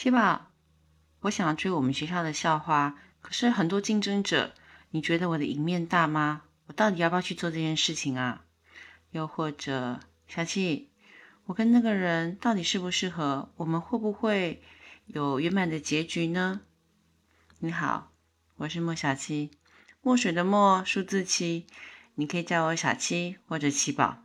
[0.00, 0.52] 七宝，
[1.22, 4.54] 我想要追我们学校的校花，可是很多竞争者，
[4.90, 6.42] 你觉得我的赢面大吗？
[6.66, 8.44] 我到底要不要去做这件事情啊？
[9.10, 9.98] 又或者，
[10.28, 10.88] 小七，
[11.46, 13.50] 我跟那个人到底适不适合？
[13.56, 14.62] 我们会不会
[15.06, 16.60] 有圆满的结局呢？
[17.58, 18.12] 你好，
[18.54, 19.50] 我是莫小七，
[20.00, 21.66] 墨水的墨，数字七，
[22.14, 24.18] 你可以叫我小七或者七宝。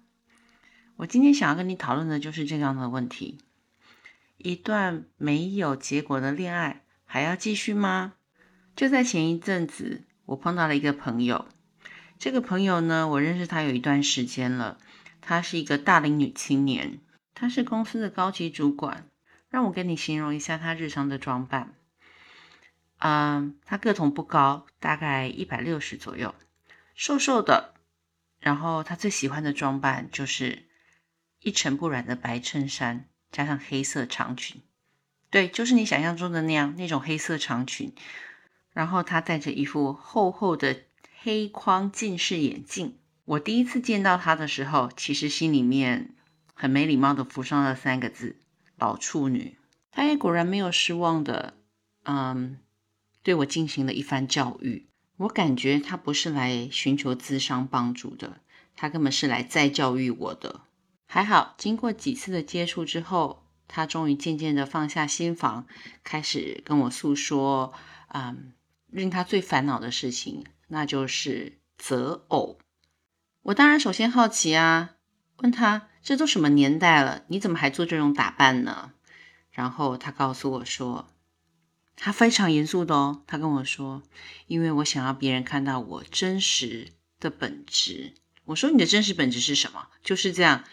[0.98, 3.40] 我今天想要跟你讨论的就是这样的问题。
[4.38, 8.14] 一段没有结果的恋爱还要继续吗？
[8.76, 11.48] 就在前一阵子，我碰到了一个朋友。
[12.18, 14.78] 这个朋友呢，我认识他有一段时间了。
[15.22, 17.00] 她是一个大龄女青年，
[17.34, 19.10] 她是公司的高级主管。
[19.50, 21.76] 让我跟你形容一下她日常的装扮。
[23.00, 26.34] 嗯，她个头不高，大概一百六十左右，
[26.96, 27.74] 瘦瘦的。
[28.40, 30.68] 然后她最喜欢的装扮就是
[31.40, 33.08] 一尘不染的白衬衫。
[33.34, 34.62] 加上黑色长裙，
[35.32, 37.92] 对，就是你想象中的那样，那种黑色长裙。
[38.72, 40.84] 然后她戴着一副厚厚的
[41.20, 42.98] 黑框近视眼镜。
[43.26, 46.14] 我第一次见到她的时候，其实心里面
[46.54, 48.38] 很没礼貌的浮上了三个字：
[48.78, 49.58] 老处女。
[49.92, 51.56] 她也果然没有失望的，
[52.04, 52.60] 嗯，
[53.24, 54.88] 对我进行了一番教育。
[55.18, 58.42] 我感觉她不是来寻求智商帮助的，
[58.76, 60.62] 她根本是来再教育我的。
[61.14, 65.68] 还好，经过几次的接触之后，他终于渐渐的放下心防，
[66.04, 67.72] 开始跟我诉说，
[68.08, 68.54] 嗯，
[68.88, 72.58] 令他最烦恼的事情，那就是择偶。
[73.44, 74.96] 我当然首先好奇啊，
[75.38, 78.94] 问他这都什么年代了，你怎么还做这种打扮呢？
[79.52, 81.08] 然后他告诉我说，
[81.96, 84.02] 他非常严肃的哦，他跟我说，
[84.48, 86.88] 因为我想要别人看到我真实
[87.20, 88.16] 的本质。
[88.46, 89.90] 我说你的真实本质是什么？
[90.04, 90.64] 就是这样。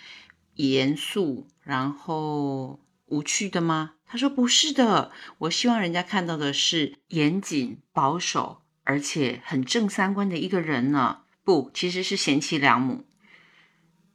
[0.69, 3.95] 严肃，然后无趣的吗？
[4.07, 11.23] 他说不是的，我希望人家看到的是严谨、保守，而且很正三观的一个人呢。
[11.45, 13.07] 不，其实是贤妻良母。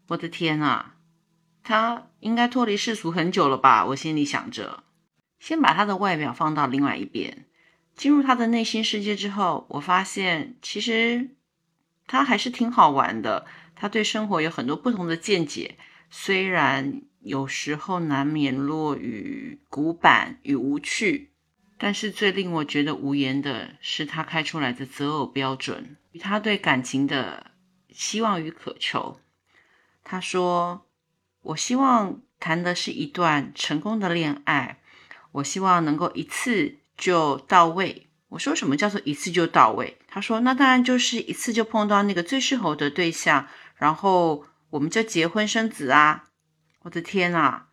[0.09, 0.97] 我的天啊，
[1.63, 3.85] 他应该脱离世俗很久了吧？
[3.87, 4.83] 我心里想着。
[5.39, 7.45] 先把他的外表放到另外一边，
[7.95, 11.31] 进入他的内心世界之后，我发现其实
[12.05, 13.45] 他还是挺好玩的。
[13.75, 15.77] 他对生活有很多不同的见解。
[16.17, 21.33] 虽然有时候难免落于古板与无趣，
[21.77, 27.51] 但是最令我觉得无言的是他开出来的择偶标准与他对感情的
[27.91, 29.19] 希望与渴求。
[30.05, 30.85] 他说
[31.43, 34.79] ：“我希望谈的是一段成功的恋爱，
[35.33, 46.25] 我希望能够一次就到位。”我说：“什么叫做一次就到位？”他说：“那当然就是一次就碰到那个最适合的对象，然后。”我们就结婚生子啊！
[46.81, 47.67] 我的天啊，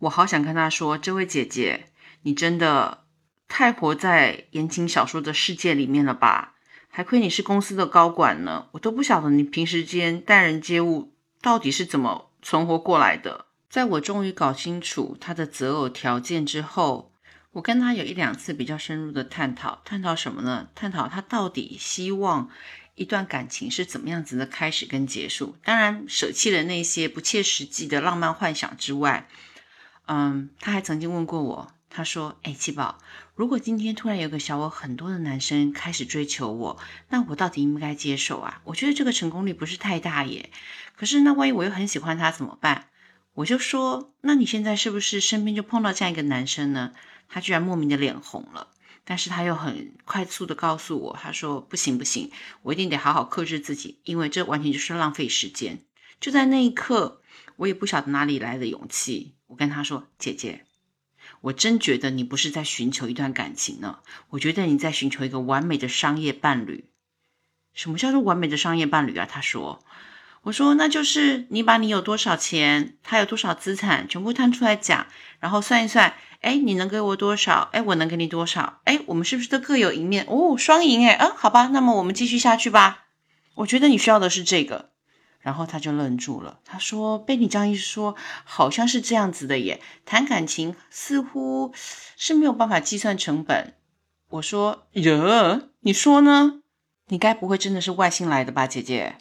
[0.00, 1.86] 我好想跟他说：“这位姐姐，
[2.22, 3.04] 你真的
[3.48, 6.56] 太活在言情小说的世界里面了吧？
[6.90, 17.14] 还亏你是公司的高管呢，我都不晓得你平时间待人接物到底是怎么存活过来的。”在我终于搞清楚他的择偶条件之后，
[17.52, 20.68] 我跟他有一两次比较深入的探讨，探讨什么呢？
[20.74, 22.50] 探讨他到底希望。
[22.98, 25.56] 一段感情是怎么样子的开始跟结束？
[25.62, 29.28] 当然，舍弃了那些不切实际的浪漫幻想之外，
[30.06, 32.98] 嗯，他还曾经问过我，他说：“哎，七宝，
[33.36, 36.78] 如果今天突然有个小我很多的男生开始追求我，
[37.10, 38.60] 那我到底应该接受啊？
[38.64, 40.50] 我觉得这个成功率不是太大耶。
[40.96, 42.88] 可是那万一我又很喜欢他怎么办？
[43.34, 46.92] 我就说，那你现在是不是身边就碰到这样一个男生呢？
[47.28, 48.68] 他居然莫名的脸红了。”
[49.08, 52.30] 但是他又很快速的告诉我，他说不行不行，
[52.60, 55.82] 我一定得好好克制自己，因为这完全就是浪费时间。
[56.20, 57.22] 就在那一刻，
[57.56, 60.66] 我也不晓得哪里来的勇气，我跟他说：“姐姐，
[61.40, 66.90] 我真觉得你不是在寻求一段感情呢，我觉得你在寻求一个完美的商业伴侣。
[67.72, 69.82] 什么叫做完美的商业伴侣啊？”他说
[70.42, 75.06] ：“我说那就是你把你有多少钱，他有多少资产，全部摊出来讲，
[75.40, 77.68] 然后算一算。”哎，你能给我多少？
[77.72, 78.80] 哎，我能给你多少？
[78.84, 80.24] 哎，我们是不是都各有一面？
[80.28, 83.06] 哦，双赢哎，嗯，好吧，那么我们继续下去吧。
[83.56, 84.90] 我觉得你需要的是这个。
[85.40, 88.14] 然后他就愣住了，他说：“被你这样一说，
[88.44, 89.80] 好像是这样子的耶。
[90.04, 91.72] 谈感情似乎
[92.16, 93.74] 是没有办法计算成本。”
[94.30, 96.60] 我说：“哟，你说呢？
[97.08, 99.16] 你该不会真的是外星来的吧，姐姐？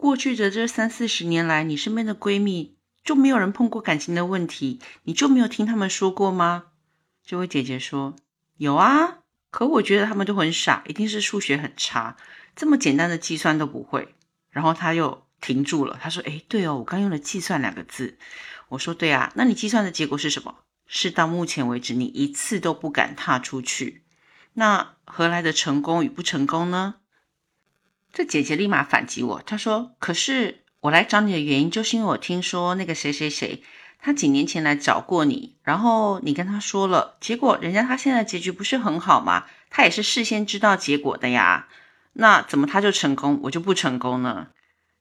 [0.00, 6.64] 过去的这三四十年来，你身边的闺蜜……”就没有人碰过感情的问题，你就没有听他们说过吗？
[7.24, 8.14] 这位姐姐说
[8.58, 9.20] 有啊，
[9.50, 12.16] 可我觉得他们都很傻，一定是数学很差，
[12.54, 14.14] 这么简单的计算都不会。
[14.50, 18.18] 然后他又停住了，他说：“哎，对哦，我刚用了‘计算’两个字。”
[18.68, 20.56] 我说：“对啊，那你计算的结果是什么？
[20.86, 24.02] 是到目前为止你一次都不敢踏出去，
[24.52, 26.96] 那何来的成功与不成功呢？
[28.12, 33.62] 这姐姐立马反击我，她说：“可是我来找你的原因，就是因为我听说那个谁谁谁，
[34.00, 39.46] 他几年前来找过你，然后你跟他说了，结果人家他现在结局不是很好吗？
[39.70, 41.68] 他也是事先知道结果的呀，
[42.14, 44.48] 那怎么他就成功，我就不成功呢？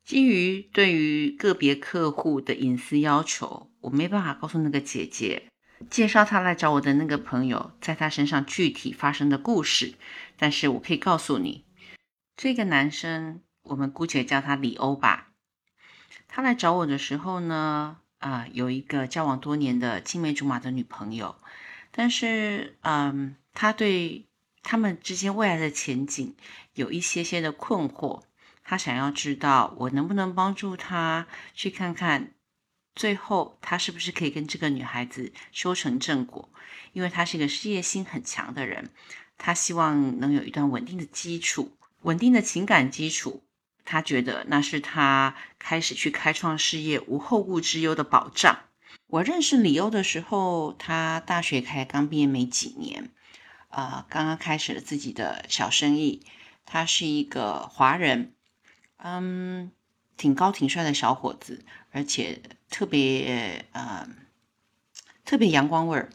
[0.05, 5.43] 基于对于个别客户的隐私要求，我没办法告诉那个姐姐。”
[5.89, 9.93] 介绍他来找我的那个朋友，在他身上具体发生的故事。
[10.37, 11.63] 但是我可以告诉你，
[12.41, 15.33] 这个男生，我们姑且叫他李欧吧。
[16.29, 21.35] 他来找我的时候呢，啊，有一个交往多年的青梅竹马的女朋友，
[21.91, 24.29] 但是，嗯，他对
[24.63, 26.33] 他们之间未来的前景
[26.75, 28.23] 有一些些的困惑。
[28.63, 32.31] 他想要知道我能不能帮助他去看看。
[32.95, 36.49] 最后，他是不是可以跟这个女孩子修成正果？
[36.93, 38.91] 因为他是一个事业心很强的人，
[39.37, 43.43] 他希望能有一段稳定的基础，稳定的情感基础。
[43.85, 48.59] 他觉得那是他开始去开创事业无后顾之忧的保障。
[49.07, 53.09] 我认识李欧的时候，他大学才刚毕业没几年，
[53.69, 56.25] 呃，刚刚开始了自己的小生意。
[56.65, 58.33] 他是一个华人，
[58.97, 59.71] 嗯。
[60.17, 64.05] 挺高挺帅的小伙子，而且特别呃
[65.23, 66.09] 特别阳光味儿，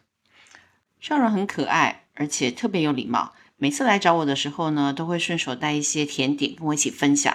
[1.00, 3.34] 笑容很可爱，而且特别有礼貌。
[3.64, 7.34] 每次来找我的时候呢，都会顺手带一些甜点跟我一起分享。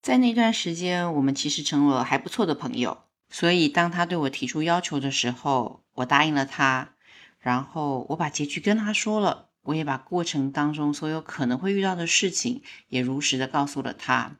[0.00, 3.02] 在那段时间，我们其实成了还不错的朋友。
[3.28, 6.94] 所以当他对我提出要求的时候，我答应了他。
[7.40, 14.36] 然后我把结局跟他说了，我也把过程当中所有可能会遇到的事情也如实的告诉了他。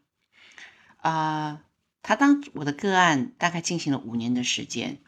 [1.02, 1.60] 啊，
[2.00, 5.02] 他当我的个案大概进行了五年的时间，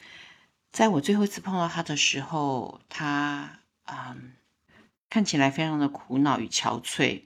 [0.70, 4.14] 在我最后一次碰到他的时候，他啊
[5.08, 7.24] 看起来非常的苦恼与憔悴，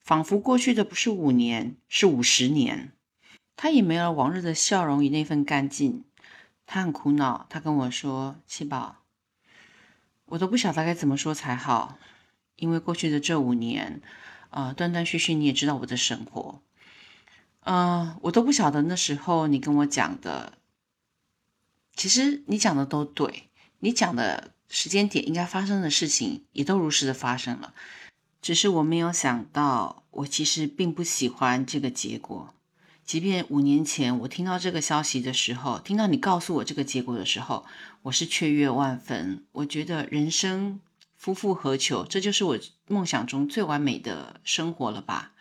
[0.00, 2.92] 仿佛过去的不是五年，是五十年。
[3.56, 6.04] 他也没了往日的笑容与那份干劲，
[6.64, 7.46] 他很苦恼。
[7.50, 9.02] 他跟我说：“七宝，
[10.26, 11.98] 我都不晓得该怎么说才好，
[12.56, 14.00] 因为过去的这五年，
[14.50, 16.62] 呃，断断续续，你也知道我的生活。”
[17.62, 20.54] 嗯，我都不晓得那时候你跟我讲的，
[21.94, 27.74] 其实你讲的都对，你讲的时间点应该发生的事情也都如实的发生了，
[28.40, 32.54] 只是我没有想到，我其实并不喜欢这个结果。
[33.04, 37.66] 即便五年前我听到这个消息的时候，听到你告诉我这个结果的时候，
[38.02, 39.44] 我是雀跃万分。
[39.50, 40.80] 我觉得人生
[41.16, 45.32] 夫复何求，这就是我梦想中最完美的生活了吧。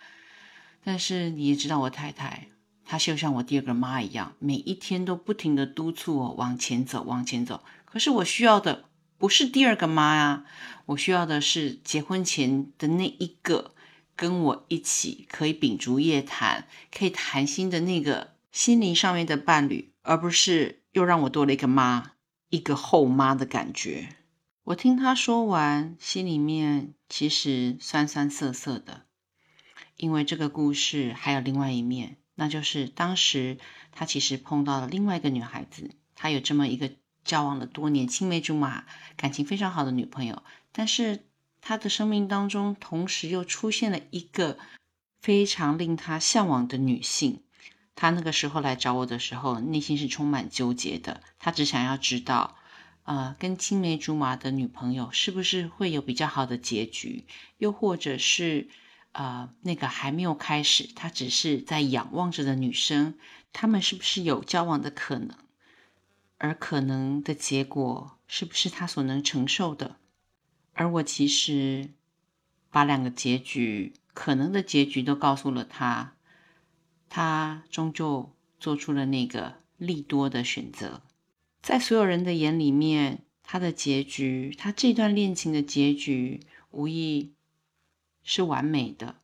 [0.84, 2.48] 但是你也知道，我太太
[2.84, 7.64] 她就像我第二个妈一样，每一天都不停的督促我往前走，往前走。
[7.86, 8.89] 可是我需要的
[9.20, 10.46] 不是第二个妈呀，
[10.86, 13.76] 我需要的是结婚前的那一个
[14.16, 22.14] 跟我一起可以秉烛夜谈、可以谈心的那个心灵上面的伴侣，而不是又让我多了一个妈、
[22.50, 24.16] 一个后妈的感觉。
[24.64, 29.06] 我听他说完，心里面其实酸酸涩涩的。
[29.98, 33.58] 因为这个故事还有另外一面，那就是当时
[33.92, 36.92] 他其实碰到了另外一个女孩子，他有这么一个
[37.24, 38.86] 交往了多年、青梅竹马、
[39.16, 41.26] 感情非常好的女朋友，但是
[41.62, 44.58] 他的生命当中同时又出现了一个
[45.22, 47.44] 非常令他向往的女性。
[47.96, 52.58] 他那个时候来找我的时候，内心是充满纠结的，他只想要知道，
[53.04, 57.26] 呃，跟青梅竹马的女朋友是不是会有比较好的结局，
[57.58, 58.70] 又或者是。
[59.12, 63.16] 呃，那个还没有开始，他只是在仰望着的女生，
[63.52, 65.36] 他们是不是有交往的可能？
[66.40, 69.98] 而可能的结果是不是他所能承受的？
[70.74, 71.92] 而我其实
[72.72, 76.16] 把两个结局可能的结局都告诉了他，
[77.08, 81.04] 他终究做出了那个利多的选择。
[81.62, 86.42] 在所有人的眼里面，他的结局，他这段恋情的结局，
[86.72, 87.34] 无疑。
[88.22, 89.16] 是完美的，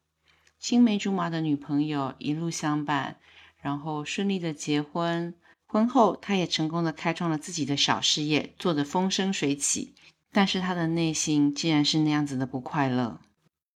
[0.57, 3.19] 青梅竹马的女朋友一路相伴，
[3.61, 5.35] 然后顺利的结婚。
[5.65, 9.95] 婚后，他也成功的开创了自己的小事业，做得风生水起。
[10.31, 13.21] 但是他的内心竟然是那样子的不快乐。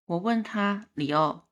[0.05, 1.43] 我问他：“李欧，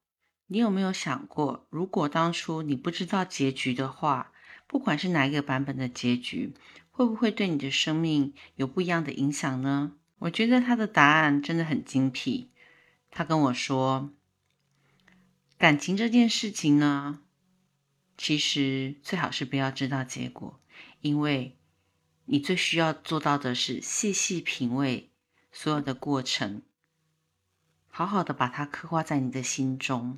[0.48, 4.32] 你有没有想过，如果当初你不知道结局的话，
[4.68, 6.54] 不管是哪一个版本的结局，
[6.90, 12.50] 会不会对你的生命有不一样的影响呢？”我觉得他的答案真的很精辟。
[13.12, 14.10] 他跟我说，
[15.58, 17.20] 感情这件事情呢，
[18.26, 20.60] 其实最好是不要知道结果，
[21.00, 21.56] 因为
[22.26, 25.12] 你最需要做到的是细细品味
[25.52, 26.64] 所有的过程，
[27.88, 30.18] 好好的把它刻画在你的心中。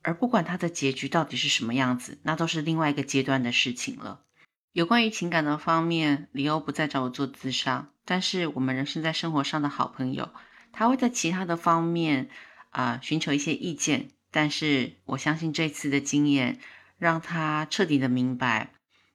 [0.00, 4.22] 而不管它的结局到底是什么样子，那都是另外一个阶段的事情了。
[4.72, 10.32] 有关于情感的方面，李欧不再找我做咨商，但是我们人生在生活上的好朋友，
[10.72, 12.30] 他会在其他的方面
[12.70, 14.08] 啊寻求一些意见。
[14.30, 16.58] 但是我相信这次的经验，
[17.02, 18.74] 让他彻底的明白，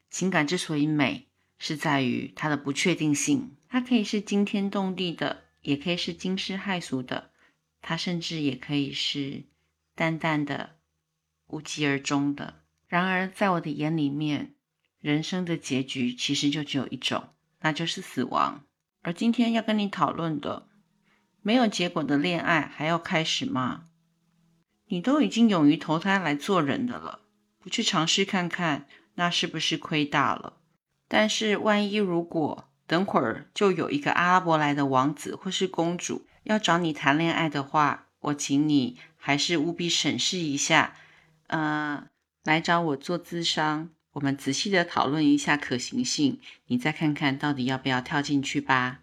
[0.09, 3.55] 情感之所以美，是在于它的不确定性。
[3.69, 7.31] 它可以是惊天动地的，也可以是惊世骇俗的，
[7.79, 9.45] 它甚至也可以是
[9.95, 10.75] 淡淡的。
[11.45, 12.55] 无疾而终的。
[12.89, 14.55] 然而，在我的眼里面，
[14.99, 17.29] 人生的结局其实就只有一种，
[17.61, 18.65] 那就是死亡。
[19.01, 20.67] 而今天要跟你讨论的，
[21.41, 23.85] 没有结果的恋爱还要开始吗？
[24.87, 27.21] 你都已经勇于投胎来做人的了，
[27.67, 30.53] 不去尝试看看，那是不是亏大了？
[31.09, 40.95] 但是，万一如果等会儿就有一个阿拉伯来的王子或是公主要找你谈恋爱的话，我请你还是务必审视一下。
[41.47, 42.07] 呃，
[42.45, 48.99] 来找我做咨商，我们仔细的讨论一下可行性，你再看看到底要不要跳进去吧。